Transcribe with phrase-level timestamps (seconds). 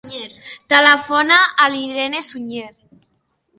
[0.73, 2.67] Telefona a l'Irene Suñer.